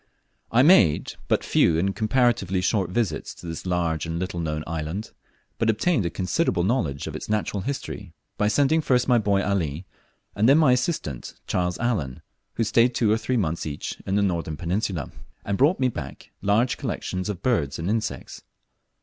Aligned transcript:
I 0.51 0.63
MADE 0.63 1.13
but 1.27 1.43
few 1.43 1.77
and 1.77 1.95
comparatively 1.95 2.59
short 2.59 2.89
visits 2.89 3.35
to 3.35 3.45
this 3.45 3.67
large 3.67 4.07
and 4.07 4.17
little 4.17 4.39
known 4.39 4.63
island, 4.65 5.11
but 5.59 5.69
obtained 5.69 6.07
a 6.07 6.09
considerable 6.09 6.63
knowledge 6.63 7.05
of 7.05 7.15
its 7.15 7.29
natural 7.29 7.61
history 7.61 8.11
by 8.35 8.47
sending 8.47 8.81
first 8.81 9.07
my 9.07 9.19
boy 9.19 9.43
Ali, 9.43 9.85
and 10.35 10.49
then 10.49 10.57
my 10.57 10.71
assistant, 10.71 11.35
Charles 11.45 11.77
Allen, 11.77 12.23
who 12.55 12.63
stayed 12.63 12.95
two 12.95 13.11
or 13.11 13.17
three 13.19 13.37
months 13.37 13.67
each 13.67 14.01
in 14.07 14.15
the 14.15 14.23
northern 14.23 14.57
peninsula, 14.57 15.11
and 15.45 15.55
brought 15.55 15.79
me 15.79 15.87
back 15.87 16.31
large 16.41 16.77
collections 16.77 17.29
of 17.29 17.43
birds 17.43 17.77
and 17.77 17.87
insects. 17.87 18.41